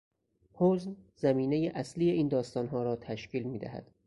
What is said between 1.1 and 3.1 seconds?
زمینهی اصلی این داستانها را